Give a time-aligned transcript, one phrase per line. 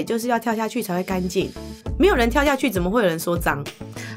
[0.00, 1.50] 水就是要跳下去才会干净，
[1.98, 3.62] 没有人跳下去，怎么会有人说脏？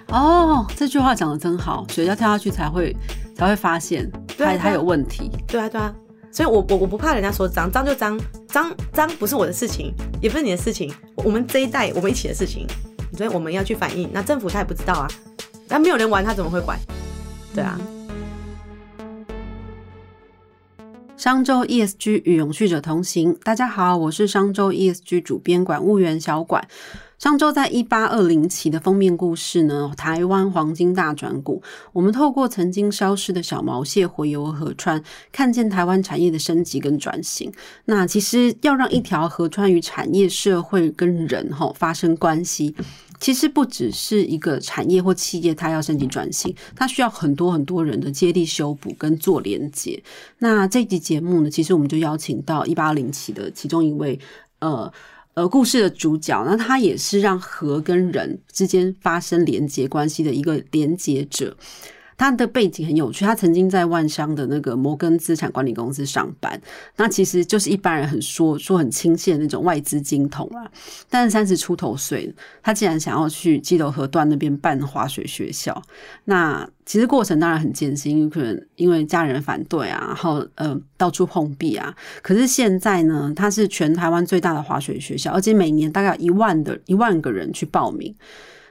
[0.07, 2.95] 哦，这句话讲的真好，水要跳下去才会
[3.36, 5.29] 才会发现它它有问题。
[5.46, 5.93] 对啊，对啊，
[6.32, 12.65] 所以我我我不怕人家说脏，脏就脏，脏脏不是我的事情，也不是你的事情，我们这一代我们一起的事情，
[13.18, 14.09] 所以我们要去反映。
[14.13, 15.07] 那政府他也不知道啊，
[15.68, 16.79] 那没有人玩他怎么会管？
[17.54, 17.77] 对啊。
[21.15, 26.67] 商周 ESG 与永续者同行，大家好，我是商周 ESG 主编管务员小管。
[27.19, 31.61] 商周在一八二零期的封面故事呢，台湾黄金大转股。
[31.93, 37.50] 我们透过曾经消失的小毛蟹回游河川，看见台湾产业的升级跟转型。
[37.86, 42.75] 那其实要让一条河川与产业、社会跟人哈发生关系。
[43.23, 50.03] 其实不只是一个产业或企业，它要升级转型，它需要很多很多人的接力修补跟做连接。
[50.39, 54.20] 那这集节目呢，其实我们就邀请到一八零七的其中一位，
[54.59, 54.92] 呃
[55.36, 56.44] 呃，故事的主角。
[56.44, 61.55] 那他也是让河跟人之间发生连接关系的一个连接者。
[62.17, 66.59] 他的背景很有趣，他曾经在万商的那个摩根资产管理公司上班，
[66.95, 70.70] 那其实就是一般人很说说很亲切的那种外资金童啊。
[71.09, 75.81] 但是三十出头岁，他竟然想要去基隆河段那边办滑水学校，
[76.25, 81.95] 那其实过程当然很艰辛，可能因为家人反对啊，然后呃到处碰壁啊。
[82.22, 88.14] 可是现在呢，他是全台湾最大的滑水学校，而且每年大概一万的一万个人去报名。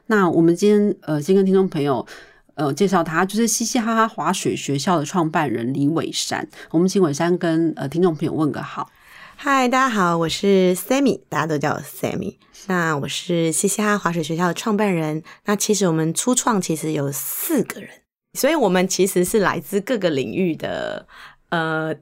[0.07, 2.07] 那我们今天呃先跟听众朋友。
[2.55, 6.47] 呃，介绍他就是嘻嘻哈哈滑雪学校的创办人李伟山。
[6.71, 8.91] 我们请伟山跟呃听众朋友问个好。
[9.37, 12.37] 嗨，大家好，我是 Sammy，大家都叫我 Sammy。
[12.67, 15.23] 那我是嘻嘻哈哈滑雪学校的创办人。
[15.47, 17.89] 那其实我们初创其实有四个人，
[18.39, 21.07] 所以我们其实是来自各个领域的
[21.49, 21.95] 呃。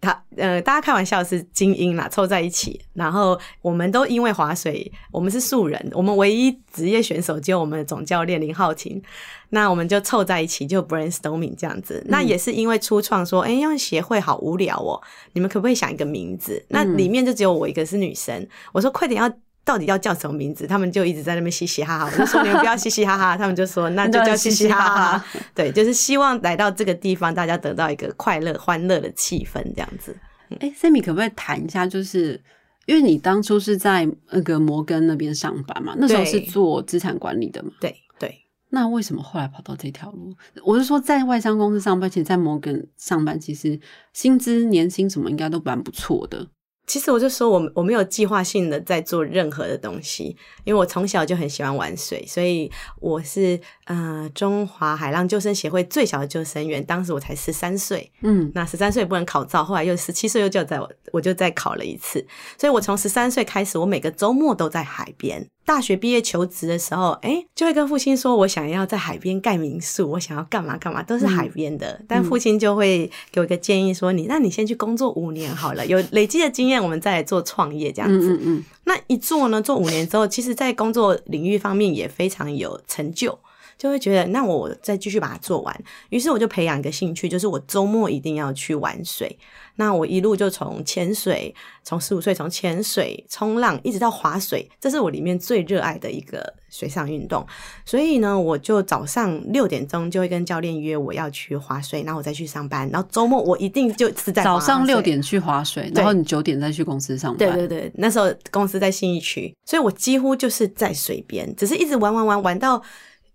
[0.00, 9.02] 他呃，大家开玩笑是精英啦，凑在一起，然后我们都因为划水，我们是素人，我们唯一职业选手就我们的总教练林浩庭，
[9.48, 16.64] 那我们就凑在一起就 brainstorming 这样子，那也是因为初创说，哎，用协会好无聊哦，你们可不可以想一个名字？
[16.68, 19.28] 那里面就只有我一个是女生，我说快点要。
[19.68, 20.66] 到底要叫什么名字？
[20.66, 22.10] 他们就一直在那边嘻嘻哈哈。
[22.18, 25.24] 我说 你们不要嘻嘻哈哈，他们就说那就叫嘻嘻哈哈。
[25.54, 30.16] 对，就是希望来到这个地方，大家得到一个快乐、欢乐的气氛，这样子。
[30.60, 31.86] 哎，Sammy 可不可以谈一下？
[31.86, 32.42] 就是
[32.86, 37.70] 因为你当初是在那个摩根那边上班嘛，那时候是做资产管理的嘛？
[37.78, 38.34] 对对。
[38.70, 40.34] 那为什么后来跑到这条路？
[40.64, 43.78] 我是说，在外商公司上班，其实在摩根上班，其实
[44.14, 46.46] 薪资、年薪什么应该都蛮不错的。
[46.88, 50.34] 其实我就说，我我没有计划性的在做任何的东西，
[50.64, 52.68] 因为我从小就很喜欢玩水，所以
[52.98, 62.26] 我是呃中华海浪救生协会最小的救生员，当时我才十三岁，嗯，那十三岁不能考照，后来又十七岁又叫在我我就再考了一次，
[62.58, 65.46] 所以我从十三岁开始，我每个周末都在海边。
[65.64, 72.00] 大学毕业求职的时候，哎，就会跟父亲说，我想要在海边盖民宿，我想要干嘛干嘛，都是海边的。
[72.08, 78.34] 但父亲就会给我一个建议，说你，那你先去工作五年好了，有累积的经验，我们再来做创业这样子。
[78.34, 78.64] 嗯嗯。
[78.84, 83.38] 那一做呢，做五年之后，其实在工作领域方面也非常有成就。
[83.78, 85.84] 就会觉得，那我再继续把它做完。
[86.10, 89.38] 于是我就培养一个兴趣，就是我周末一定要去玩水。
[89.76, 97.46] 那我一路就从潜水，从十五岁从潜水、冲浪，一直到划水，这是我里面最热爱的一个水上运动。
[97.84, 102.90] 所以呢，我就早上六点钟就会跟教练约我要去划水，然后我再去上班。
[102.90, 107.38] 然后周末我一定就是在早上六点去划水，然后你九点再去公司上班。
[107.38, 112.82] 对对对，那时候公司在信义区，所以我几乎就是在水边，只是一直玩玩玩玩到。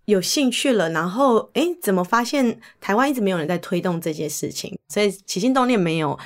[0.05, 4.77] 有兴趣了，然后哎，怎么发现台湾一直没有人在推动这件事情？
[4.89, 6.19] 所以起心动念没有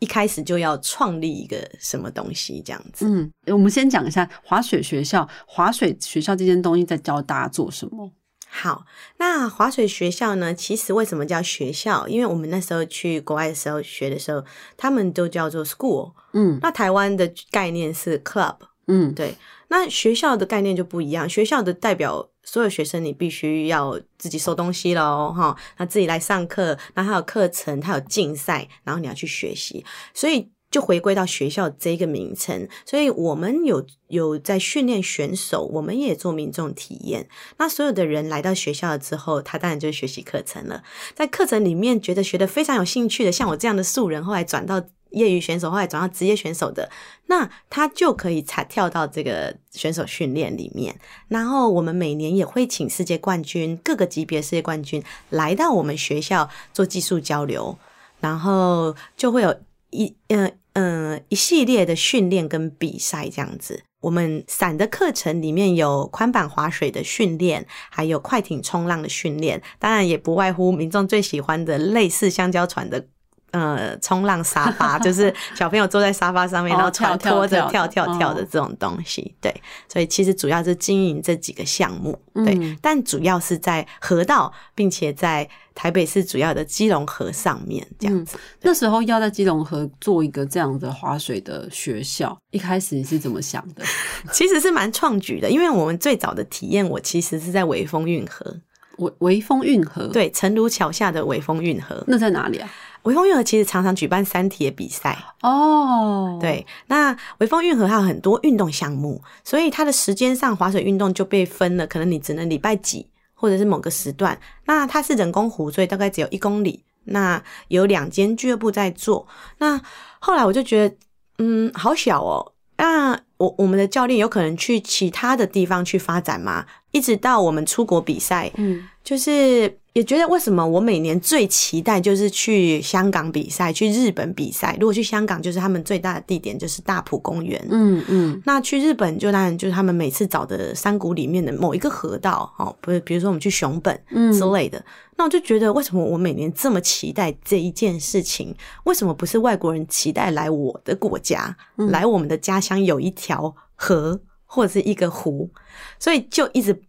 [0.00, 3.06] 一开始就要创立一个什么东西这样子。
[3.08, 8.12] 嗯，我们先讲一下滑水学校，滑水学校这件东西在教大家做什么？
[8.46, 8.84] 好，
[9.16, 10.52] 那滑水学校呢？
[10.52, 12.06] 其实为什么叫学校？
[12.06, 14.44] 因为我们那时候去国外的时候学的时候，
[14.76, 16.12] 他们都叫做 school。
[16.34, 18.56] 嗯，那台湾的概念是 club。
[18.88, 19.36] 嗯，对。
[19.68, 22.28] 那学校的概念就不一样，学校的代表。
[22.44, 32.68] 所有学生，你必须要自己收东西喽，哈，那自己来上课，那还有课程，它有竞赛，然后你要去学习，所以就回归到学校这个名称。
[32.84, 37.28] 所以我们有有在训练选手，我们也做民众体验。
[37.58, 40.82] 那所有的人来到学校之后，他当然就是学习课程了。
[41.14, 44.82] 在课程里面，觉得学的非常有兴趣的，像我这样的素人，后来转到。
[45.12, 46.90] 业余选手后来转到职业选手的，
[47.26, 50.98] 那他就可以才跳到这个选手训练里面。
[51.28, 57.78] 然后我们每年也会请世界冠军各个级别世界冠军来到我们学校做技术交流，
[58.20, 59.60] 然后就会有
[59.90, 63.82] 一嗯嗯一系列的训练跟比赛这样子。
[64.00, 73.06] 我们伞的课程里面有宽板划水的训练，还有快艇冲浪的训练，当然也不外乎民众最喜欢的类似香蕉船的。
[73.52, 79.34] 呃，冲浪沙发 就是小朋友坐在沙发上面，哦然后船跳跳拖着跳跳跳跳的哦这种东西。
[79.40, 79.54] 对，
[79.88, 88.36] 所以其实主要是经营这几个项目，对，嗯但主要是在河道，并且在台北市主要的基隆河上面这样子。
[88.62, 93.84] 那时候要在基隆河做一个这样的划水的学校，一开始你是怎么想的？
[94.32, 98.56] 其实是蛮创举的，因为我们最早的体验，我其实是在微风运河，
[98.98, 102.02] 微微风运河，，对，成庐桥下的微风运河。
[102.06, 102.70] 那在哪里啊？
[103.02, 114.38] 微风运河其实常常举办三铁比赛，哦，，对，那微风运河还有很多运动项目，所以它的时间上划水运动就被分了，可能你只能礼拜几或者是某个时段。
[114.66, 116.84] 那它是人工湖，所以大概只有一公里。
[117.04, 119.26] 那有两间俱乐部在做。
[119.58, 119.80] 那
[120.20, 120.96] 后来我就觉得，
[121.38, 122.52] 嗯，好小哦。
[122.76, 126.64] 那我我们的教练有可能去其他的地方去发展吗？
[126.92, 134.74] 一直到我们出国比赛，嗯就是也觉得为什么我每年最期待就是去香港比赛，去日本比赛。
[134.80, 137.62] 如果去香港，就是他们最大的地点就是大埔公园。
[137.70, 144.82] 嗯嗯那去日本就当然就是他们每次找的山谷里面的某一个河道，哦，不是，比如说我们去熊本嗯之类的。
[145.16, 148.54] 那我就觉得，为什么我每年这么期待这一件事情？
[148.84, 155.50] 为什么不是外国人期待来我的国家，嗯来我们的家乡有一条河或者是一个湖？
[155.98, 156.82] 所以就一直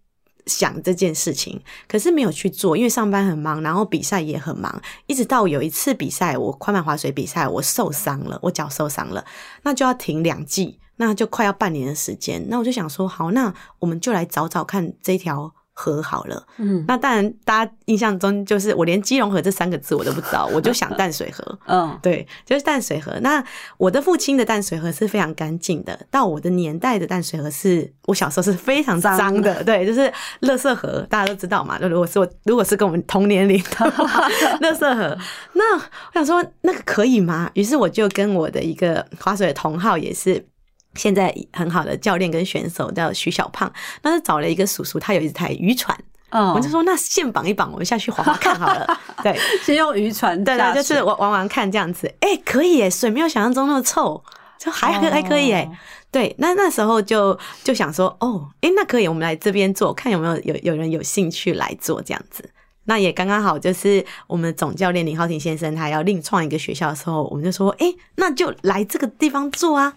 [0.46, 9.24] 想这件事情，可是没有去做，因为上班很忙，然后比赛也很忙，一直到有一次比赛，我快板滑水比赛，我受伤了，我脚受伤了，
[9.64, 12.46] 那就要停两季，那就快要半年的时间。
[12.50, 16.46] 那我就想说，好，那我们就来找找看这条河好了。
[16.58, 21.60] 嗯那当然，大家印象中就是我连基隆河这三个字我都不知道，我就想 淡水河。
[21.68, 23.12] 嗯对，就是淡水河。
[23.22, 23.44] 那
[23.78, 30.02] 我的父亲的淡水河是非常干净的，到我的年代的淡水河是我小时候是非常脏脏的，对，就是
[30.42, 31.80] 垃圾河，大家都知道嘛。
[31.80, 34.30] 就如果是我，如果是跟我们同年龄的话，
[34.62, 35.18] 垃圾河。
[35.54, 35.82] 那我
[36.14, 37.50] 想说，那个可以吗？
[37.56, 40.46] 于是我就跟我的一个划水的同号也是。
[40.96, 45.98] 现在很好的教练跟选手叫徐小胖，那就找了一个叔叔，他有一台渔船，
[46.30, 49.00] 嗯，我就说那线绑一绑，我们下去划划看好了。
[49.24, 52.14] 对，先用渔船对对，就是玩玩玩看这样子。
[52.20, 54.24] 哎、可以耶，水没有想象中那么臭，
[54.60, 55.70] 就还可、还可以耶。
[55.72, 55.76] 哦
[56.14, 62.48] 对，那那时候就就想说，哦，哎、那可以，我们来这边做，看有没有有有人有兴趣来做这样子。
[62.84, 69.92] 那也刚刚好，就是我们的总教练林浩庭先生他要另创一个学校的时候，我们就说，哎、那就来这个地方做啊。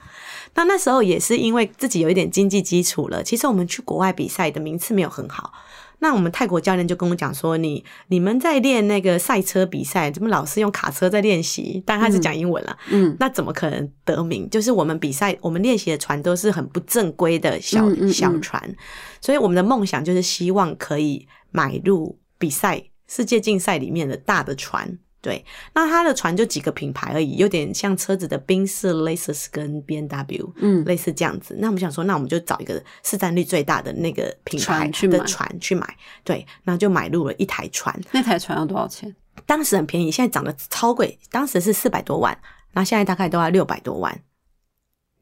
[0.57, 5.53] 那那时候也是因为自己有一点经济基础了，其实我们去国外比赛的名次没有很好。
[5.99, 11.83] 那我们泰国教练就跟我讲说，你你们在练那个赛车比赛，怎么老是用卡车在练习？
[11.87, 14.49] 但他是讲英文了，嗯那怎么可能得名？
[14.51, 18.77] 就是我们比赛，我们练习的船都是很不正规的小、嗯嗯嗯小船，
[19.23, 24.99] 所以我们的梦想就是希望可以买入比赛世界竞赛里面的大的船。
[25.27, 25.45] 对，
[25.75, 31.57] 那它的船就几个品牌而已，有点像车子的宾士、Lexus 跟 B N W，嗯类似这样子。
[31.59, 39.13] 那我们想说，那我们就找一个市占率最大的那个品牌船去买的船去买，对，那就买入了一台船，那台船要多少钱？
[39.45, 42.39] 当时很便宜，现在涨得超贵，当时是四百多万，
[42.73, 44.17] 那现在大概都要六百多万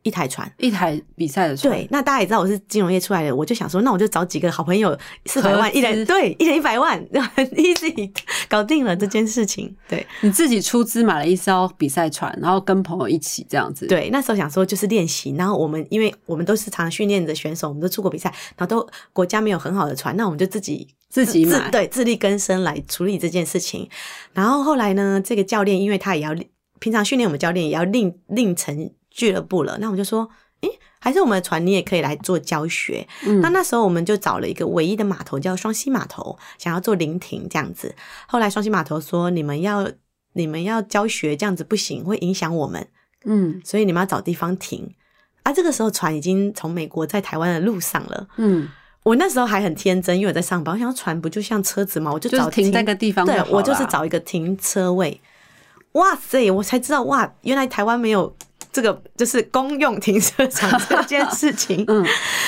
[0.04, 0.50] 一台船。
[0.58, 4.96] 一台比赛的船，对，那大家也知道我是金融业出来的，我就想说，那我就找几个好朋友，
[5.26, 6.96] 四百万一人，对，一人一百万，
[7.34, 8.08] 很 easy
[8.48, 9.74] 搞定了这件事情。
[9.88, 23.88] 对你自己出资买了一艘比赛船，然后跟朋友一起这样子，，对，那时候想说就是练习，然后我们因为我们都是常训练的选手，我们都出国比赛，然后都国家没有很好的船，那我们就自己自己买对自力更生来处理这件事情。
[24.34, 26.34] 然后后来呢，这个教练因为他也要
[26.78, 30.28] 平常训练我们教练也要另另成俱乐部了，那我们就说，
[30.62, 30.68] 诶，
[30.98, 33.06] 还是我们的船你也可以来做教学。
[33.24, 37.94] 嗯那那时候我们就找了一个唯一的码头叫双溪码头，想要做临停这样子。
[38.26, 39.88] 后来双溪码头说，你们要
[40.32, 42.88] 你们要教学这样子不行，会影响我们。
[43.24, 44.94] 嗯所以你们要找地方停。
[45.44, 48.26] 啊，这个时候船已经从美国在台湾的路上了。
[48.38, 48.68] 嗯，
[49.04, 52.10] 我那时候还很天真，因为我在上班，我想说船不就像车子吗？
[52.10, 55.20] 我就找停那个地方对我就是找一个停车位。
[55.92, 58.34] 哇塞，我才知道哇，原来台湾没有
[58.74, 61.84] 这个就是公用停车场这件事情。
[61.86, 62.04] 嗯，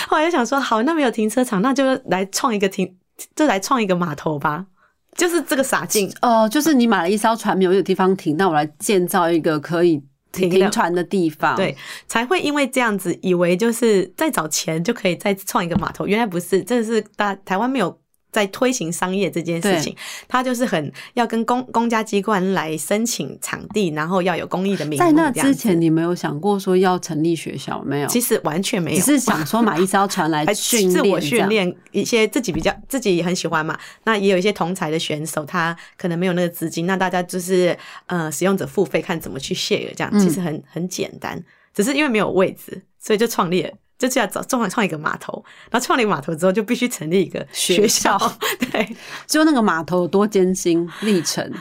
[0.09, 2.97] 后来就想说，好，那没有停车场，那就来创一个停，
[3.37, 4.67] 就来创一个码头吧。
[5.17, 10.03] 就是这个傻劲，哦，就是你买了一艘船，没有地方停，那我来建造一个可以
[10.33, 11.75] 停停船的地方，对，
[12.09, 16.07] 才会因为这样子，以为就是再找钱就可以再创一个码头。
[16.07, 17.99] 原来不是，这是大台湾没有
[18.37, 19.97] 在推行商业这件事情，
[20.29, 24.99] 他就是很要跟公公家机关来申请场地，然后要有公益的名。
[24.99, 28.07] 在那之前，你没有想过说要成立学校没有？
[28.09, 31.49] 其实完全没有，只是想说买一艘船来还 训自我练，训。
[31.49, 37.75] 练一些自己比较自己也很喜欢嘛，那也有一些同才的选手，他可能没有那个资金，那大家就是
[38.05, 43.71] 呃使用者付费看怎么去 share 这样，嗯其实很很简单，只是因为没有位置，所以就创立了。
[43.99, 48.39] 就是要找创创一个码头，然后创立码头之后，就必须成立一个学学校校。
[48.71, 51.53] 对，就那个码头有多艰辛历程，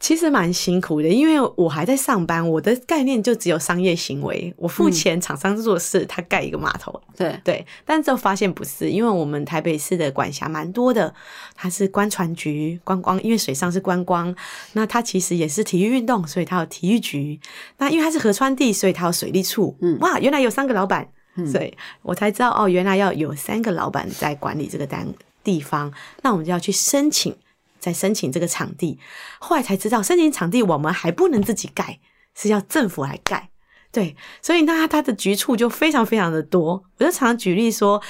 [0.00, 11.14] 其实蛮辛苦的，因为我还在上班，我的概念就只有商业行为，我付钱，厂商做事，他盖一个码头，对，对，但之后发现不是，因为我们台北市的管辖蛮多的，
[11.54, 14.34] 它是观船局观光，因为水上是观光，
[14.72, 17.40] 那它其实也是体育运动，所以它有体育局。
[17.78, 19.76] 那因为它是河川地，所以它有水利处。
[19.80, 21.08] 嗯哇，原来有三个老板，
[21.50, 25.06] 所以我才知道哦，原来要有三个老板在管理这个单
[25.42, 27.36] 地方，那我们就要去申请，
[27.80, 28.98] 再申请这个场地。
[29.40, 31.98] 后来才知道，申请场地我们还不能自己盖，
[32.34, 33.50] 是要政府来盖。
[33.90, 36.82] 对，所以那它的局促就非常非常的多。
[36.98, 38.02] 我就常常举例说，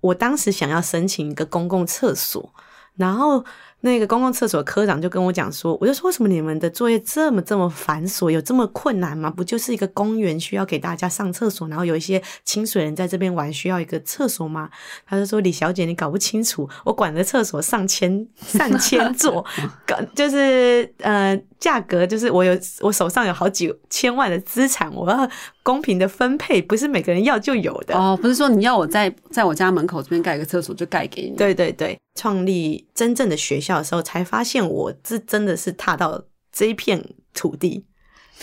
[0.00, 2.54] 我当时想要申请一个公共厕所，
[2.96, 3.44] 然后
[3.80, 9.30] 那个公共厕所科长就跟我讲说，我就说为什么你们的作业这么这么繁琐，有这么困难吗？
[9.30, 14.68] 不就是一个公园需要给大家上厕所，然后有一些清水人在这边玩，需要一个厕所吗？
[15.06, 19.44] 他就说李小姐，你搞不清楚，我管的厕所上千上千座，
[19.86, 25.28] 搞就是呃价格就是我有我手上有好几千万的资产，我要
[25.62, 27.96] 公平的分配，不是每个人要就有的。
[27.96, 36.22] 哦，不是说你要我在在我家门口这边盖一个厕所就盖给你，对对对，创立真正的学校的时候，才发现我这真的是踏到
[36.52, 37.84] 这一片土地。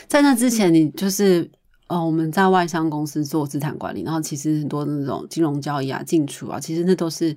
[0.08, 1.50] 在那之前，你就是
[1.88, 7.36] 哦，我们在外商公司做资产管理，然后其实很多那种金融交易啊、进出啊，其实那都是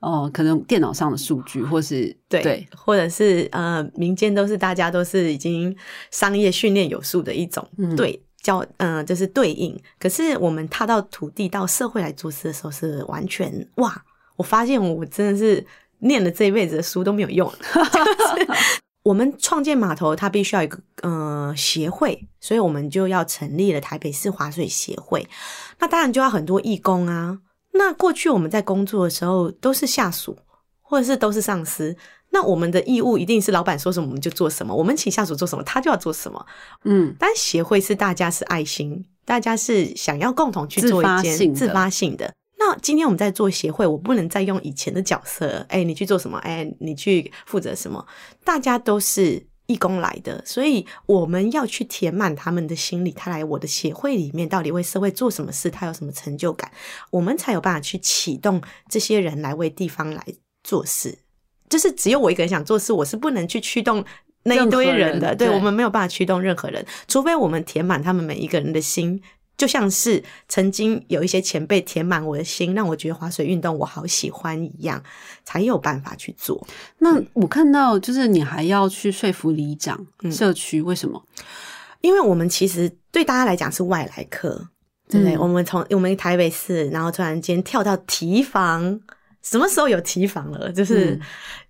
[0.00, 5.76] 哦，可能电脑上的数据，或是对，对或者是呃，民间都是大家都是已经
[6.12, 9.76] 商业训练有素的一种，嗯对，叫嗯、呃，就是对应。
[9.98, 14.04] 可是我们踏到土地到社会来做事的时候，是完全哇！
[14.36, 15.66] 我发现我真的是
[15.98, 17.52] 念了这一辈子的书都没有用，
[19.02, 25.26] 我们创建码头，它必须要一个呃协会，所以我们就要成立了台北市划水协会。
[25.80, 27.40] 那当然就要很多义工啊。
[27.78, 30.36] 那过去我们在工作的时候都是下属，
[30.82, 31.96] 或者是都是上司。
[32.30, 36.44] 那我们的义务一定是老板说什么我们就做什么，我们请下属做什么，他就要做什么。
[36.84, 42.34] 嗯，但协会是大家是爱心，大家是想要共同去做一件自发性的。
[42.58, 46.36] 那今天我们在做协会，我不能再用以前的角色，哎、你去做什么？
[46.38, 48.04] 哎、你去负责什么？
[48.44, 53.12] 大家都是义工来的，所以我们要去填满他们的心理。
[53.12, 55.70] 他来我的协会里面，到底为社会做什么事？
[55.70, 56.72] 他有什么成就感？
[57.10, 60.24] 我们才有办法去启动这些人来为地方来
[60.64, 61.18] 做事。
[61.68, 64.02] 就是只有我一个人想做事，我是不能去驱动
[64.44, 65.36] 那一堆人的。
[65.36, 69.22] 对我们没有办法驱动任何人，除非我们填满他们每一个人的心。
[69.58, 75.02] 就像是曾经有一些前辈填满我的心，让我觉得划水运动我好喜欢一样，
[75.44, 76.66] 才有办法去做。
[76.98, 81.20] 那我看到就是你还要去说服里长、嗯社区，为什么？
[82.00, 84.68] 因为我们其实对大家来讲是外来客，
[85.08, 85.34] 对不对？
[85.34, 89.00] 嗯我们从我们台北市，然后突然间跳到提防，
[89.42, 90.70] 什么时候有提防了？
[90.70, 91.20] 就是嗯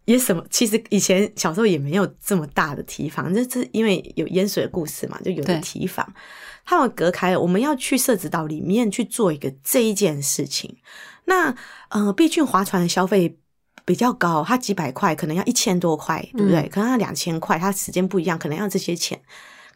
[0.05, 0.45] 也什么？
[0.51, 6.07] 其实以前小时候也没有这么大的提防，这是因为有淹水的故事嘛，就有对的提防。
[6.69, 10.77] 他们隔开了，我们要去社子岛里面去做一个这一件事情。
[11.25, 11.55] 那
[11.89, 13.39] 呃，毕竟划船的消费
[13.87, 16.61] 比较高，它几百块可能要一千多块，对不对？
[16.61, 19.19] 嗯可能要两千块，它时间不一样，可能要这些钱。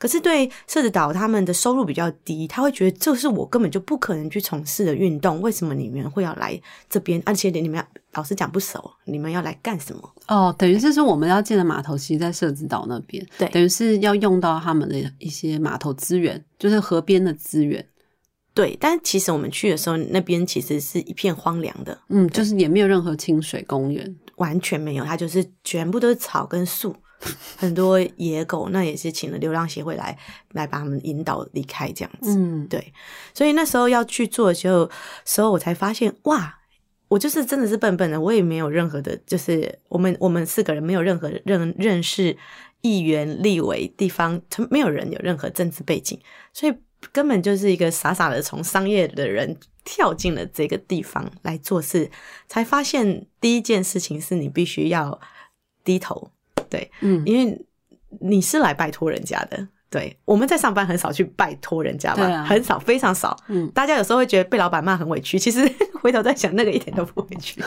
[0.02, 7.23] 可是对社子岛他们的收入比较低，他会觉得这是我根本就不可能去从事的运动，为什么你们会要来这边？
[7.25, 10.12] 而且你们要老实讲不熟，你们要来干什么？
[10.26, 17.87] 哦，等于是说我们要建的码头，其实在社子岛那边，对等于是要用到他们的一些码头资源，就是河边的资源。
[18.54, 24.16] 对，但其实我们去的时候，那边其实是一片荒凉的，嗯，就是也没有任何清水公园。
[24.37, 26.92] 完全没有，它就是全部都是草跟树，
[27.56, 30.18] 很多野狗，那也是请了流浪协会来
[30.52, 32.36] 来把他们引导离开这样子。
[32.36, 32.92] 嗯，对，
[33.32, 34.90] 所以那时候要去做的时候，
[35.24, 36.58] 时候我才发现，哇，
[37.08, 42.36] 我就是真的是笨笨的，我也没有任何的，就是我们我们四个人没有任何认认识
[42.80, 46.18] 议员、立委、地方，他没有人有任何政治背景，
[46.52, 46.74] 所以
[47.12, 52.10] 根本就是一个傻傻的从商业的人跳进了这个地方来做事，
[52.48, 55.20] 才发现第一件事情是你必须要
[55.84, 56.31] 低头，
[56.72, 57.66] 对，嗯，因为
[58.20, 63.36] 你是来拜托人家的，对，我们在上班很少去拜托人家嘛，对啊很少，非常少。
[63.48, 67.62] 嗯大家有时候会觉得被老板骂很委屈，其实 回头再想，那个一点都不委屈，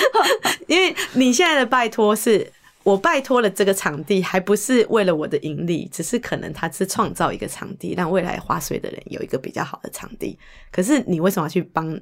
[0.68, 2.52] 因为你现在的拜托是。
[2.84, 10.38] 我拜托了这个场地，还不是为了我的盈利，只是可能他是创造一个场地，让未来花水的人有一个比较好的场地。
[10.70, 11.98] 可是你为什么要去帮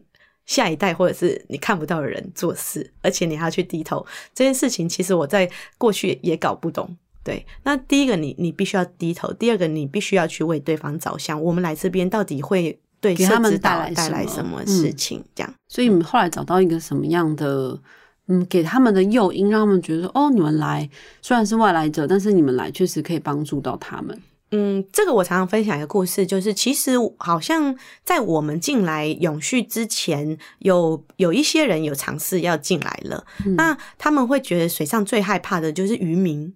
[0.46, 4.04] 下一代或者是你看不到的人做事，而且你还要去低头？
[4.34, 6.96] 这件事情其实我在过去也搞不懂。
[7.24, 11.40] 对，那第一个你你必须要低头，第二个你必须要去为对方着想。
[11.40, 15.22] 我们来这边到底会对给他们带来带来什么事情？
[15.32, 17.78] 这样，所以你们后来找到一个什么样的，
[18.26, 24.20] 嗯，给他们的诱因，让他们觉得说，哦，你们来虽然是外来者，但是你们来确实可以帮助到他们。
[24.52, 36.54] 嗯，这个我常常分享一个故事，就是其实好像在我们进来永续之前，有有一些人有尝试要进来了，嗯那他们会觉得水上最害怕的就是渔民，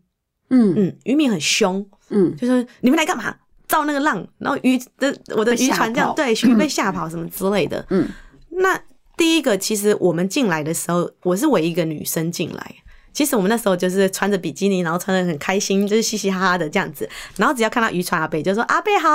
[0.51, 3.35] 嗯嗯，渔民很凶，嗯就是你们来干嘛？
[3.67, 7.85] 造那个浪，然后渔的我的渔船这样跑对鱼 被吓跑什么之类的。
[7.91, 8.09] 嗯，
[8.51, 8.81] 那
[9.17, 12.77] 第一个，其实我们进来的时候，我是唯一一个女生进来。
[13.17, 17.09] 其实我们那时候就是穿着比基尼，然后穿的很开心，就是嘻嘻哈哈的这样子。
[17.37, 19.09] 然后只要看到渔船阿贝，就说阿贝好，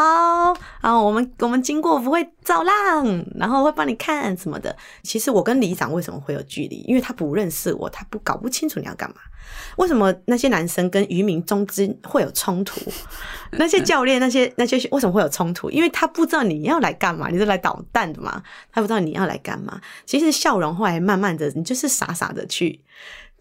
[0.81, 4.75] 然后我们我们经过不会造浪，然后会帮你看什么的。
[5.03, 6.77] 其实我跟里长为什么会有距离？
[6.87, 9.17] 因为他不认识我，他不搞不清楚你要干嘛。
[9.75, 12.81] 为什么那些男生跟渔民中之会有冲突？
[13.53, 15.69] 那些教练、那些那些为什么会有冲突？
[15.69, 18.41] 因为他不知道你要来干嘛，你是来捣蛋的嘛？
[18.71, 19.79] 他不知道你要来干嘛。
[20.07, 22.81] 其实笑容后来慢慢的，你就是傻傻的去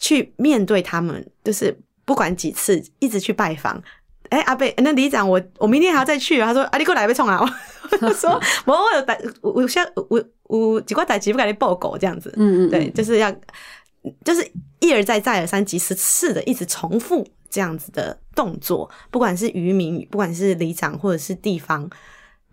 [0.01, 3.81] 去面对他们，就是不管几次，一直去拜访。
[4.31, 6.41] 哎、阿贝，那里长，我我明天还要再去。
[6.41, 7.39] 他说：“啊，你过来被冲啊！”
[7.91, 13.29] 我就说：“我我有代，我我现我我几块打几不给你报狗这样子。”嗯嗯，对，就是要
[14.25, 21.91] 就是一而再再而三几十次的一直重复这样子的动作，不管是渔民，不管是里长或者是地方。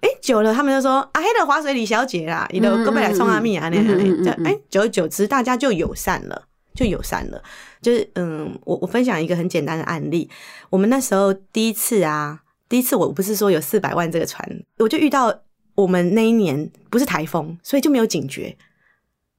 [0.02, 6.44] 哎、久了他们就说啊，黑的划水李小姐啦，你的嗯哥贝来冲阿蜜啊，那样，哎、久而久之大家就友善了，
[6.78, 7.44] 就友善了。
[7.82, 10.30] 就是嗯，我我分享一个很简单的案例，
[10.70, 15.38] 我们那时候第一次啊，第一次我不是说有四百万这个船，我就遇到
[15.76, 18.56] 我们那一年不是台风，所以就没有警觉，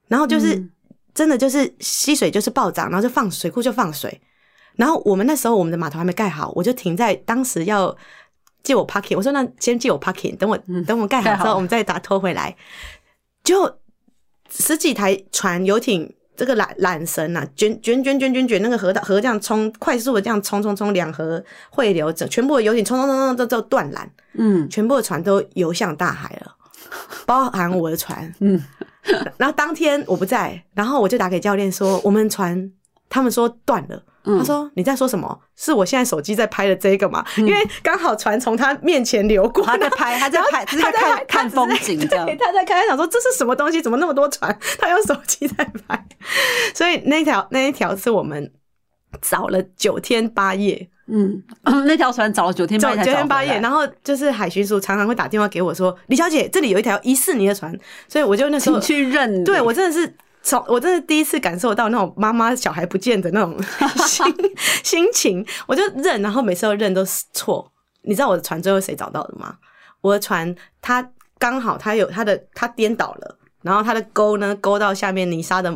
[0.09, 0.57] 然后就是。
[0.57, 0.70] 嗯
[1.14, 4.20] 真的就是溪水就是暴涨，然后就放水库就放水。
[4.77, 7.96] 然后我们那时候我们的码头还没盖好，我就停在当时要
[8.62, 12.57] 借我 parking，我说那先借我 parking，等我、等我盖 好盖好之后，我们再打拖回来。
[13.42, 13.81] 就
[14.48, 24.68] 十几台船游艇，这个缆缆绳呐，卷卷卷卷卷卷，那个河道河这样冲，快速的这样冲冲冲，两河汇流，整全部的游艇冲冲冲冲都都断缆，嗯。
[24.70, 26.55] 全部的船都游向大海了，
[27.27, 28.33] 包含我的船。
[28.38, 28.62] 嗯。
[29.37, 32.70] 然后当天我不在，然后我就打给教练说，我们船
[33.09, 34.03] 他们说断了。
[34.25, 35.40] 嗯他说你在说什么？
[35.57, 37.25] 是我现在手机在拍的这个嘛？
[37.38, 42.37] 因为刚好船从他面前流过，他在拍，他在拍，他在看风景对，。
[42.37, 43.81] 他在开，他想说这是什么东西？
[43.81, 44.55] 怎么那么多船？
[44.79, 46.07] 他用手机在拍，
[46.75, 48.53] 所以那条那一条是我们
[49.23, 51.42] 找了九天八夜，嗯，
[51.87, 57.75] 那条船找了九天八九夜九天八夜，然后就是海巡署常常会打电话给我说：“李小姐，这里有一条疑似你的船。”
[58.09, 59.44] 所以我就那时候去认领。
[59.44, 60.14] 对我真的是
[60.49, 63.55] 从我真的第一次感受到那种妈妈小孩不见的那种
[64.07, 64.25] 心
[64.83, 67.71] 心情，我就认，然后每次都认都是错。
[68.03, 69.55] 你知道我的船最后谁找到的吗？
[70.01, 71.07] 我的船它
[71.39, 75.71] 刚好它有它的它颠倒了，然后它的钩呢勾到下面泥沙的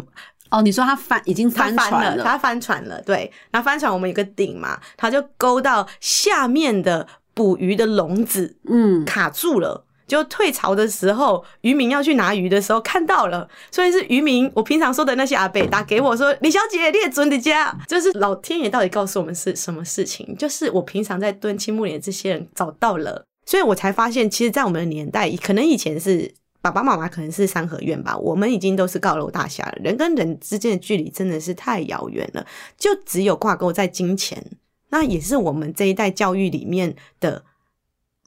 [0.49, 9.85] 哦，你说他翻已经它翻船了，它翻船了，对，然后翻船我们有个顶嘛，它就勾到下面的捕鱼的笼子，嗯，卡住了。
[10.13, 14.53] 就退潮的时候，渔民要去拿鱼的时候看到了，所以是渔民。
[14.55, 20.37] 我平常说的那些阿伯打给我说：“李小姐，列准的家。”就是老天爷到底告诉我们是什么事情？
[20.37, 32.47] 就是我平常在蹲青木林这些人找到了，所以我才发现，其实，在我们的年代，可能以前是爸爸妈妈可能是三合院吧，我们已经都是高楼大厦了，人跟人之间的距离真的是太遥远了，
[32.77, 34.45] 就只有挂钩在金钱。
[34.91, 37.43] 那也是我们这一代教育里面的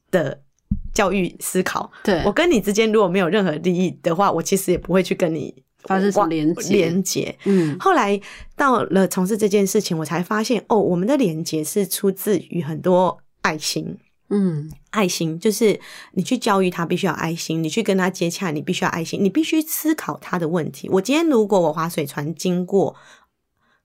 [0.10, 0.41] 的
[0.96, 1.92] 教育思考。
[2.04, 5.54] 对我跟你之间如果没有任何利益的话，我其实也不会去跟你
[5.84, 7.38] 发生什么连接。
[7.44, 8.20] 嗯后来
[8.56, 13.96] 到了从事这件事情，我才发现哦，我们的连接是出自于很多爱心。
[14.30, 15.80] 嗯爱心就是
[16.14, 19.24] 你去教育他，必须要爱心；你去跟他接洽，你必须要爱心。
[19.24, 20.90] 你必须思考他的问题。
[20.90, 22.96] 我今天如果我划水船经过，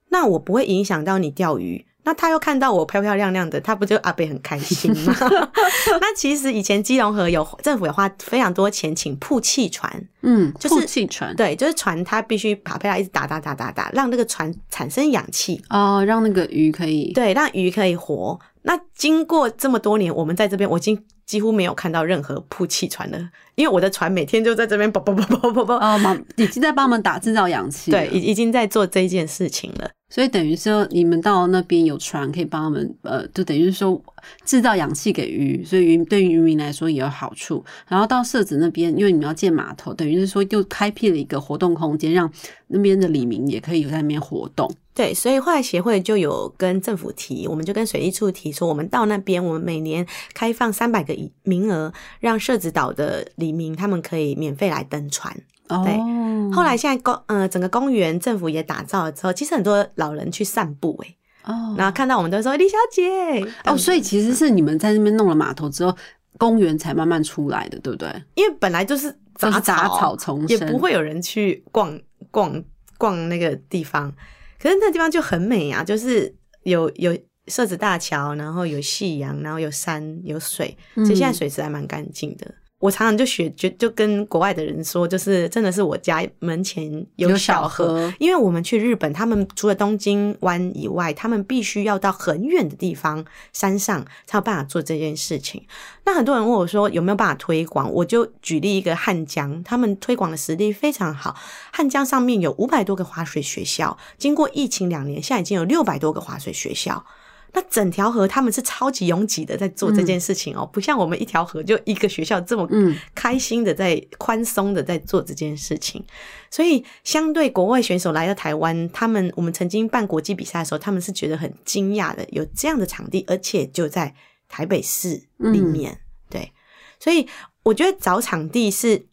[0.08, 5.14] 那我不会影响到你钓鱼，那他又看到我漂漂亮亮的，他不就阿北很开心吗？
[6.00, 18.38] 那其实以前基隆河有政府有花非常多钱请曝气船，嗯，就是吐气船对，就是船它必须把漂一直打打打打打，让那个船产生氧气，哦，让那个鱼可以对，让鱼可以活。
[18.62, 23.18] 那经过这么多年，我们在这边，我已经几乎没有看到任何曝气船了，
[23.54, 29.90] 因为我的船每天就在这边啵啵啵啵啵啵，哦，忙已经在帮我们打制造氧气，对，已已经在做这一件事情了。
[30.10, 34.02] 所以等于说你们到那边有船可以帮他们，呃，就等于是说
[34.44, 37.64] 制造氧气给鱼，所以渔对于渔民来说也有好处。
[37.86, 42.30] 然后到社子那边，因为你们要建码头，等于是说又开辟了一个活动空间，让
[42.66, 44.68] 那边的里民也可以有在那边活动。
[44.92, 55.34] 对，所以后来协会就有跟政府提，我们就跟水利处提说，我们到那边，我们每年开放三百个名额，让社子岛的里民他们可以免费来登船。
[55.76, 61.74] 哦，后来现在公呃整个公园政府也打造了之后，其实很多老人去散步诶、哦。
[61.76, 63.44] 然后看到我们都说李小姐！
[63.64, 65.96] 哦，所以其实是你们在那边弄了码头之后，
[66.38, 68.08] 公园才慢慢出来的，对不对？
[68.34, 69.98] 因为本来就是杂杂草。
[69.98, 71.98] 草丛也不会有人去逛
[72.30, 72.62] 逛
[72.98, 74.12] 逛那个地方。
[74.60, 82.54] 可是那地方就很美啊，就是有有设置大桥，然后有夕阳，然后有山有水，其实现在嗯水质还蛮干净的。
[82.80, 95.62] 我常常就学就就跟国外的人说，就是真的是我家门前有小河因为我们去日本，他们除了东京湾以外，他们必须要到很远的地方山上才有办法做这件事情。
[96.06, 101.36] 那很多人问我说有没有办法推广，我就举例一个汉江，他们推广的实力非常好。
[101.70, 107.04] 汉江上面有五百多个滑水学校，经过疫情两年，现在已经有六百多个滑水学校。
[107.52, 116.04] 那整条河他们是超级拥挤的在做这件事情哦，不像我们一条河就一个学校这么嗯开心的在宽松的在做这件事情。
[116.48, 124.14] 所以相对国外选手来到台湾，他们我们曾经办国际比赛的时候，他们是觉得很惊讶的，有这样的场地，而且就在
[124.48, 126.00] 台北市里面。
[126.28, 126.52] 对，
[127.00, 127.26] 所以
[127.64, 129.06] 我觉得找场地是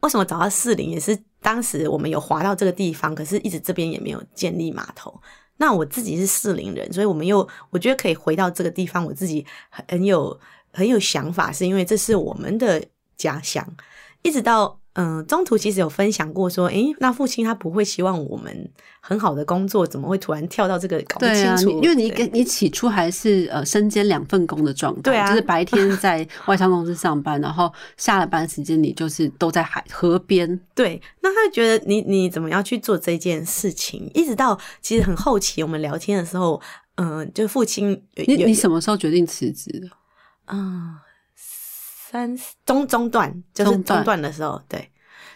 [0.00, 5.20] 为什么找到四零，也是当时我们有划到这个地方，可是一直这边也没有建立码头。
[5.60, 10.40] 那我自己是适龄人，所以我们又我觉得可以回到这个地方，我自己很很有
[10.72, 12.82] 很有想法，是因为这是我们的
[13.18, 13.62] 家乡。
[14.22, 21.42] 一直到嗯、呃中途其实有分享过说，诶，那父亲他不会希望我们很好的工作，怎么会突然跳到这个搞不对
[21.82, 34.10] 因为你跟你起初还是呃身兼两份工的状态，对啊就是白天在外商公司上班，然后下了班时间你就是都在海河边，对，那他觉得你你怎么样去做这件事情？
[34.14, 36.60] 一直到其实很后期我们聊天的时候，
[36.96, 39.88] 嗯、就父亲你你什么时候决定辞职的？
[40.52, 40.96] 嗯，
[42.10, 44.20] 三中中段就是中段。
[44.20, 44.90] 的时候，对，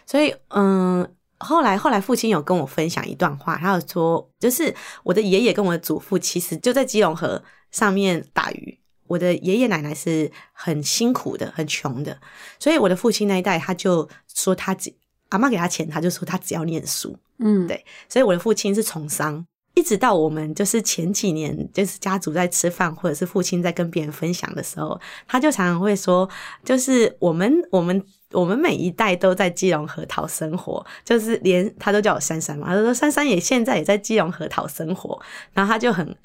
[0.05, 1.07] 所以嗯，
[1.37, 8.77] 后来后来父亲有跟我分享一段话，他有说，就是我的爷爷跟我的祖父其实就在基隆河上面打鱼。
[9.07, 12.19] 我的爷爷奶奶是很辛苦的，很穷的，
[12.57, 14.91] 所以我的父亲那一代他就说他只
[15.29, 26.27] 阿妈给他钱，他就说他只要念书，嗯，对所以我的父亲是从商，一直到我们就是前几年，就是家族在吃饭，或者是父亲在跟别人分享的时候，他就常常会说，
[26.63, 35.21] 就是我们我们我们每一代都在基隆河讨生活，就是连他都叫我珊珊嘛，他说珊珊也现在也在基隆河讨生活，
[35.53, 36.15] 然后他就很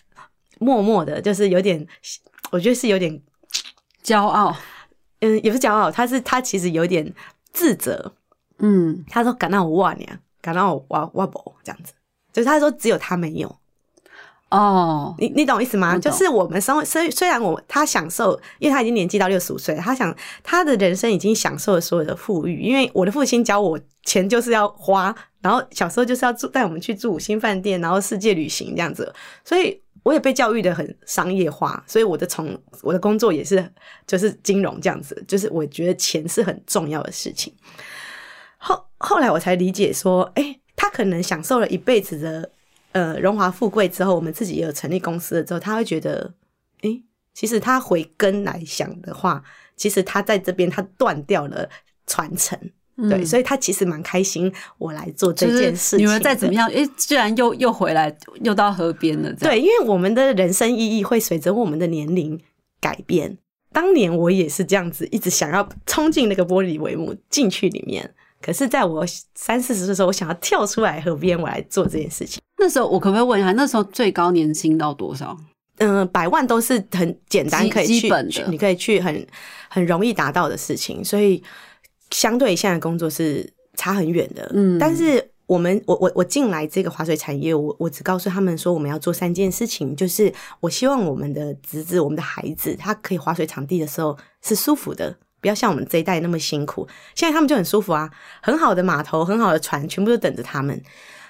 [0.60, 1.84] 默默的，就是有点，
[2.50, 3.20] 我觉得是有点，
[4.04, 4.56] 骄傲，
[5.18, 7.12] 嗯，也不是骄傲，他是他其实有点
[7.52, 8.12] 自责，
[8.58, 11.92] 嗯，他说感到我哇娘，感到我哇哇不这样子，
[12.32, 13.56] 就是他说只有他没有。
[14.50, 15.96] 哦，你你懂意思吗？
[15.96, 20.12] 就是我们生活虽虽然我他享受，因为他已经年纪到六十五岁，他想
[20.42, 22.60] 他的人生已经享受了所有的富裕。
[22.60, 29.14] 因为我的父亲教我，钱就是要花，然后小时候就是要住带我们去住五星饭店，然后世界旅行这样子，
[29.44, 33.72] 所以我也被教育的很商业化，所以我的从我的工作也是
[34.04, 37.54] 就是金融这样子，就是我觉得钱是很重要的事情。
[38.58, 42.50] 后后来我才理解说，哎、他可能享受了一辈子的
[42.92, 46.32] 呃荣华富贵之后，我们自己也有成立公司了之后，他会觉得，
[46.80, 46.88] 哎、
[47.34, 49.44] 其实他回根来想的话，
[49.76, 51.68] 其实他在这边他断掉了
[52.06, 52.58] 传承，
[53.10, 56.06] 对，所以他其实蛮开心我来做这件事情。
[56.06, 62.40] 女儿再怎么样，诶，居然又又回来，又到河边了，对，因为我们的人生意义会随着我们的年龄
[62.80, 63.36] 改变。
[63.70, 68.14] 当年我也是这样子，一直想要冲进那个玻璃帷幕进去里面。
[68.44, 72.40] 可是，在我三四十岁的时候，我想要跳出来河边，我来做这件事情。
[72.58, 75.36] 那时候我可不可以问一下，那时候最高年薪到多少？
[75.78, 79.26] 嗯、百万都是很简单，可以去基本的去你可以去很
[79.68, 81.42] 很容易达到的事情，所以
[82.10, 84.50] 相对现在工作是差很远的。
[84.54, 96.86] 嗯但是我们我我我进来这个滑水产业，我我只告诉他们说，我们要做三件事情，就是我希望我们的侄子、我们的孩子，他可以滑水场地的时候是舒服的，不要像我们这一代那么辛苦。
[97.14, 98.10] 现在他们就很舒服啊，
[98.42, 100.82] 很好的码头、很好的船，全部都等着他们。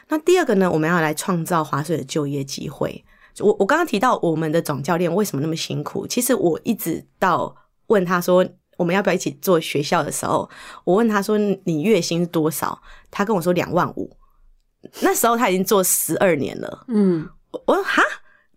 [0.09, 3.05] 那第二个呢，我们要来创造划水的就业机会。
[3.39, 7.55] 我我刚刚提到我们的总教练为什么那么辛苦，其实我一直到
[7.87, 8.47] 问他说。
[8.77, 10.49] 我们要不要一起做学校的时候，
[10.85, 12.81] 我问他说：“你月薪是多少？”
[13.13, 14.17] 他跟我说两万五。
[15.03, 16.87] 那时候他已经做十二年了。
[16.89, 17.29] 嗯，
[17.67, 18.03] 我说哈，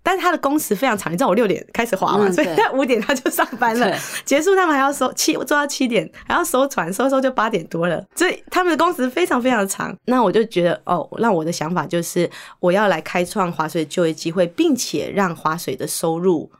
[0.03, 1.11] 但是他的工时非常长。
[1.11, 8.05] 你知道我六点开始滑嘛，所以在五点他就上班了，结束他们还要收七做到七点，还要收船，收收就八点多了。
[8.15, 9.95] 所以他们的工时非常非常的长。
[10.05, 16.51] 那我就觉得哦，那我的想法就是我要来开创划水就业机会，并且让划水的收入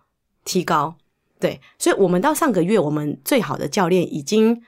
[0.45, 0.95] 提高。
[1.39, 4.63] 对，所以，我们到上个月，我们最好的教练已经，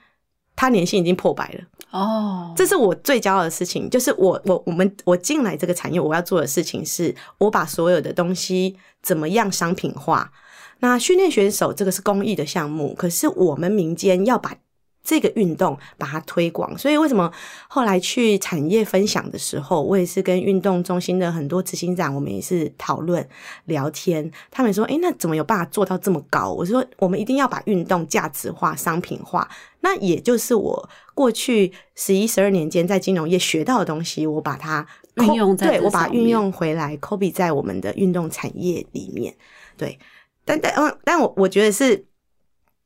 [0.58, 1.62] 他年薪已经破百了。
[1.96, 10.34] 哦，这是我最骄傲的事情，就是我，我，我们，我进来这个产业，我要做的事情是，我把所有的东西怎么样商品化。
[10.80, 14.58] 那训练选手这个是公益的项目，可是我们民间要把。
[15.06, 17.32] 这个运动把它推广，所以为什么
[17.70, 23.26] 后来去产业分享的时候，我也是跟运动中心的很多执行长，我们也是讨论
[23.66, 24.30] 聊天。
[24.50, 29.48] 他们说：“诶，那怎么有办法做到这么高？”我说：“我们一定要把运动价值化、商品化。
[29.82, 34.84] 那也就是我过去十一、十二年间在金融业学到的东西，我把它
[35.18, 39.36] 运用在对我把它运用回来，copy 在我们的运动产业里面。
[39.78, 40.00] 对，
[40.44, 42.08] 但但嗯，但我我觉得是。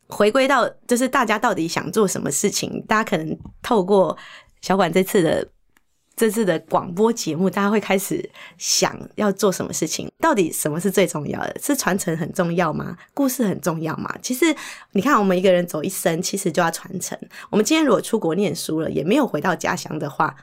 [0.10, 2.84] 回归到就是大家到底想做什么事情？
[2.88, 4.18] 大家可能透过
[4.62, 5.48] 小管这次的
[6.16, 10.12] 这次的广播节目，大家会开始想要做什么事情？
[10.20, 11.56] 到底什么是最重要的？
[11.62, 12.98] 是传承很重要吗？
[13.14, 14.14] 故事很重要吗？
[14.22, 14.54] 其实
[14.92, 17.18] 你看，我们一个人走一生，其实就要传承。
[17.50, 20.36] 我们今天如果出国念书了，也没有回到家乡的话。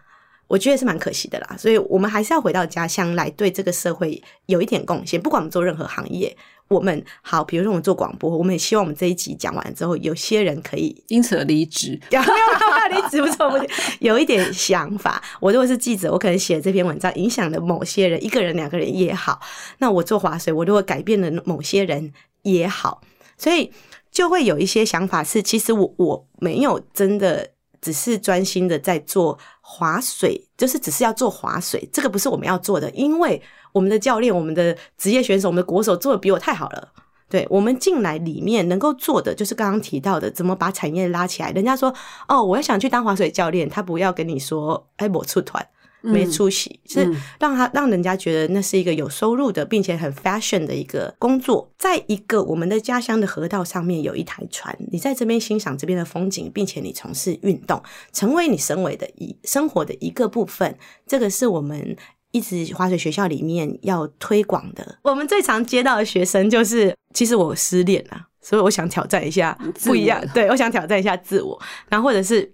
[0.49, 5.21] 我觉得是蛮可惜的啦，所以我们还是要回到家乡来，对这个社会有一点贡献。
[5.21, 6.37] 不管我们做任何行业，
[6.69, 11.99] 我们好，比如说我们做广播，我们也希望我们这一集讲完之后，有些人可以因此而离职。
[12.11, 12.25] 没有
[12.61, 13.67] 办离职不错，不错，
[14.01, 15.23] 有一点想法。
[15.41, 19.41] 我如果是记者，我可能写这篇文章影响了某些人，一个人、两个人也好。
[19.79, 23.01] 那我做划水，我如果改变了某些人也好，
[23.39, 23.73] 所以
[24.11, 27.51] 就会有一些想法是，其实我我没有真的。
[27.79, 36.89] 只是专心的在做划水，就是只是要做划水，这个不是我们要做的，因为我们的教练、我们的职业选手、我们的国手做的比我太好了。
[37.29, 41.51] 对我们进来里面能够做的，就是刚刚提到的，怎么把产业拉起来。
[41.51, 41.93] 人家说
[42.29, 45.67] 哦，我要想去当滑水教练，他不要跟你说哎，我出团。
[46.07, 51.71] 没出息，是让他让人家觉得那是一个有收入的，并且很 fashion 的一个工作。
[51.79, 60.77] 在一个我们的家乡的河道上面有一台船，你在这边欣赏这边的风景，并且你从事运动，成为你身为的一生活的一个部分。
[61.07, 61.97] 这个是我们
[62.31, 64.99] 一直滑水学校里面要推广的。
[65.03, 70.23] 我们最常接到的学生就是，其实我失恋了，所以我想挑战一下不一样。
[70.33, 72.53] 对，我想挑战一下自我，然后或者是。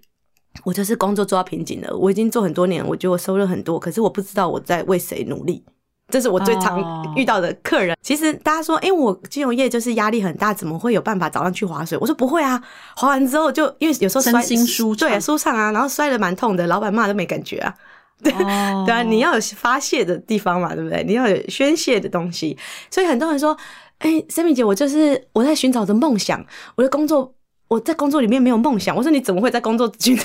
[0.63, 5.63] 我就是工作做到瓶颈了，我已经做很多年，我觉得我收入很多，可是我不知道我在为谁努力，
[6.09, 7.97] 这是我最常遇到的客人。
[8.01, 11.97] 其实大家说，哎，我金融业就是压力很大，怎么会有办法早上去划水？
[11.99, 12.61] 我说不会啊，
[12.95, 17.73] 划完之后就因为有时候身心舒对舒畅啊，然后摔的蛮痛的，老板骂都没感觉啊，
[18.23, 21.03] 对对啊，你要有发泄的地方嘛，对不对？
[21.03, 22.55] 你要有宣泄的东西，
[22.91, 23.57] 所以很多人说，
[23.97, 27.33] 哎，生命姐，我就是我在寻找着梦想，我的工作。
[27.67, 28.95] 我在工作里面没有梦想。
[28.95, 30.23] 我说你怎么会在工作寻找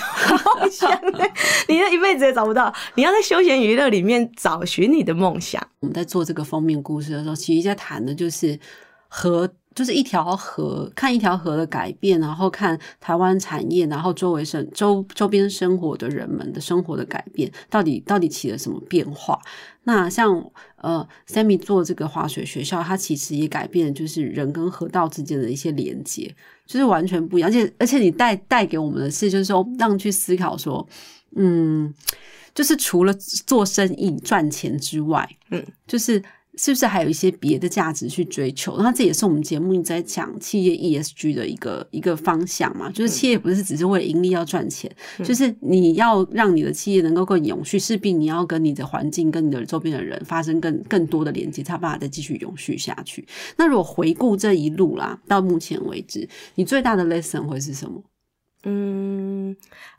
[0.61, 1.19] 梦想呢？
[1.69, 2.73] 你这一辈子也找不到。
[2.95, 5.67] 你要在休闲娱乐里面找寻你的梦想。
[5.81, 8.59] 我们在做这个封面故事的时候，其实在谈的就是
[9.09, 19.41] 河，就是一条河，看一条河的改变，然后看台湾产业，然后周围生周周边生活的人们的生活的改变，到底到底起了什么变化？
[19.85, 26.35] 那像呃，Sammy 做这个滑水学校，它其实也改变了，就是人跟河道之间的一些连接。
[26.69, 30.87] 就是完全不一样，而且而且你带带给我们的是，就是说让去思考说，
[31.35, 31.93] 嗯，
[32.55, 36.23] 就是除了做生意赚钱之外，嗯，就是。
[36.59, 38.77] 是不是还有一些别的价值去追求？
[38.79, 42.91] 那这也是我们节目一直在讲企业 ESG 的一个一个方向嘛？
[42.91, 44.91] 就是企业不是只是为了盈利要赚钱，
[45.25, 53.25] 就是你要让你的企业能够更永续，势必你要跟你的环境、跟你的周边的人发生更更多的连接，才办法再继续永续下去。
[53.57, 58.03] 那如果回顾这一路啦，到目前为止，你最大的 lesson 会是什么？
[58.65, 59.57] 嗯，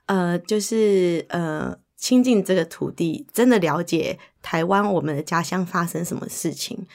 [0.07, 1.77] 呃，就是呃。
[1.99, 6.87] 亲近这个土地，真的了解台湾我们的家乡发生什么事情。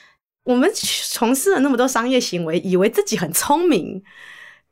[0.45, 4.03] 我们从事了那么多商业行为，以为自己很聪明。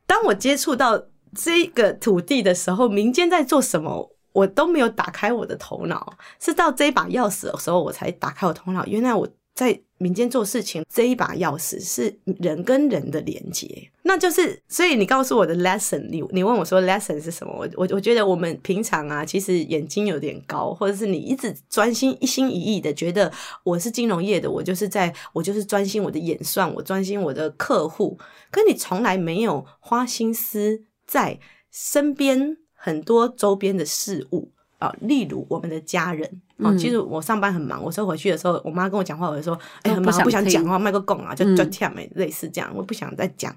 [0.06, 8.84] 当我接触到这个土地的时候，民间在做什么，我都没有打开我的头脑，是到这把钥匙的时候，我才打开我头脑。
[8.86, 17.54] 原来我在民间做事情，这一把钥匙是人跟人的连接，那就是所以你告诉我的 lesson，你你问我说 lesson 是什么？
[17.56, 28.18] 我我我觉得我们平常啊，其实眼睛有点高，或者是你一直专心一心一意的觉得我是金融业的，我就是在我就是专心我的演算，我专心我的客户，
[28.50, 31.38] 可你从来没有花心思在
[31.70, 32.58] 身边。
[32.84, 34.50] 很多周边的事物
[34.82, 36.74] 啊，例如我们的家人啊。
[36.76, 43.54] 其实我上班很忙，我说回去的时候，我妈跟我讲话，我就说：“哎，很忙，不想讲话，卖个拱啊，就就跳没类似这样，我不想再讲。”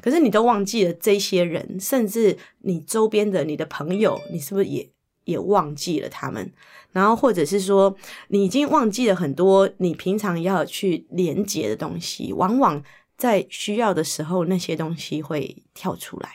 [0.00, 4.88] 可是你都忘记了这些人，甚至你周边的你的朋友，你是不是也
[5.24, 6.52] 也忘记了他们？
[6.92, 7.94] 然后或者是说，
[8.28, 12.82] 你已经忘记了很多你平常要去连接的东西，往往
[13.16, 16.30] 在需要的时候，那些东西会跳出来。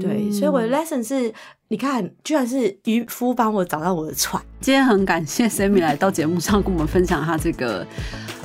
[0.00, 1.32] 对，所以我的 lesson 是，
[1.72, 4.42] 你看，居然是渔夫帮我找到我的船。
[4.60, 7.86] 今天很感谢 Sammy 来到节目上跟我们分享他这个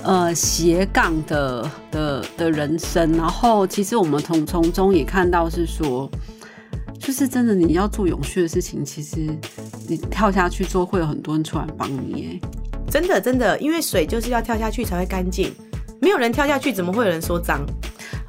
[0.03, 3.13] 呃斜杠的的的人生。
[3.13, 6.07] 然后，其实我们从从中也看到是说，
[6.99, 9.27] 就是真的你要做永续的事情，其实
[9.87, 12.39] 你跳下去做，会有很多人出来帮你。
[12.43, 12.47] 哎，
[12.91, 15.51] 真的真的，因为水就是要跳下去才会干净，
[15.99, 17.65] 没有人跳下去，怎么会有人说脏？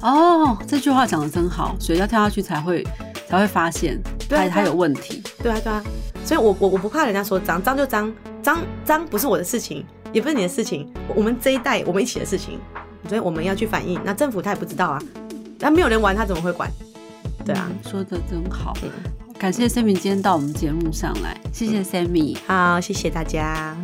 [0.01, 2.83] 哦，这句话讲的真好，水要跳下去才会
[3.29, 5.21] 才会发现它它有问题。
[5.41, 5.83] 对啊对啊，
[6.25, 12.59] 所以我我我不怕人家说脏，脏就脏，脏脏不是我的事情，也不是你的事情，我们这一代我们一起的事情，
[13.07, 13.99] 所以我们要去反映。
[14.03, 15.01] 那政府他也不知道啊，
[15.59, 16.69] 那没有人玩他怎么会管？
[17.45, 18.73] 对啊，说的真好，
[19.39, 23.75] 感谢 Sammy 今天到我们节目上来，谢谢 Sammy，好，谢谢大家。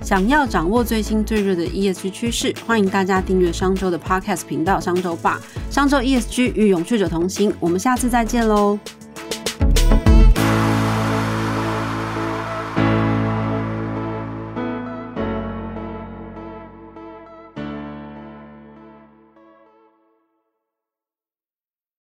[0.00, 5.40] 想要掌握最新最热的 ESG 趋势，欢迎大家订阅商周的 Podcast 频道商周吧。
[5.70, 8.78] 商周 ESG 与永续者同行，我们下次再见喽。